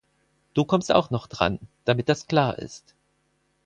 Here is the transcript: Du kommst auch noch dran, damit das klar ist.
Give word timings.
Du 0.55 0.65
kommst 0.65 0.91
auch 0.91 1.11
noch 1.11 1.27
dran, 1.27 1.59
damit 1.85 2.09
das 2.09 2.25
klar 2.25 2.57
ist. 2.57 2.95